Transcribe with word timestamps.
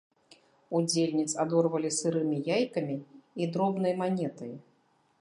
Удзельніц 0.79 1.27
адорвалі 1.43 1.93
сырымі 1.99 2.41
яйкамі 2.57 2.99
і 3.45 3.53
дробнай 3.55 3.93
манетай. 4.05 4.51